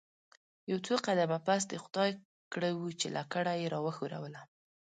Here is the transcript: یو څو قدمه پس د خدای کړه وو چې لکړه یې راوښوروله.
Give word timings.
یو 0.71 0.79
څو 0.85 0.93
قدمه 1.05 1.37
پس 1.47 1.61
د 1.71 1.73
خدای 1.83 2.11
کړه 2.53 2.69
وو 2.77 2.87
چې 2.99 3.07
لکړه 3.17 3.51
یې 3.61 3.67
راوښوروله. 3.73 4.41